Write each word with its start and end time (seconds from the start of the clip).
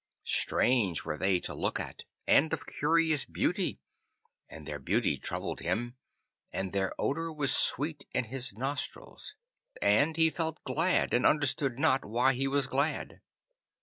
Strange 0.25 1.05
were 1.05 1.15
they 1.15 1.39
to 1.39 1.53
look 1.53 1.79
at, 1.79 2.05
and 2.25 2.51
of 2.53 2.65
curious 2.65 3.23
beauty, 3.23 3.79
and 4.49 4.65
their 4.65 4.79
beauty 4.79 5.15
troubled 5.15 5.59
him, 5.59 5.95
and 6.51 6.73
their 6.73 6.91
odour 6.99 7.31
was 7.31 7.55
sweet 7.55 8.07
in 8.11 8.23
his 8.23 8.51
nostrils. 8.55 9.35
And 9.79 10.17
he 10.17 10.31
felt 10.31 10.63
glad, 10.63 11.13
and 11.13 11.23
understood 11.23 11.77
not 11.77 12.03
why 12.03 12.33
he 12.33 12.47
was 12.47 12.65
glad. 12.65 13.21